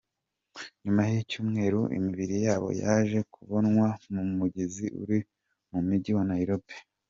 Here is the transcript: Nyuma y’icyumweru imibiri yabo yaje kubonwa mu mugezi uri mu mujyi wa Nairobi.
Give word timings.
Nyuma 0.83 1.01
y’icyumweru 1.11 1.81
imibiri 1.97 2.35
yabo 2.45 2.69
yaje 2.81 3.19
kubonwa 3.33 3.87
mu 4.13 4.23
mugezi 4.37 4.85
uri 5.01 5.17
mu 5.71 5.79
mujyi 5.87 6.11
wa 6.17 6.25
Nairobi. 6.31 6.73